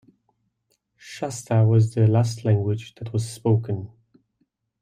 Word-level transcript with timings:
Shasta 0.97 1.63
was 1.63 1.93
the 1.93 2.07
last 2.07 2.43
language 2.43 2.95
that 2.95 3.13
was 3.13 3.29
spoken. 3.29 3.91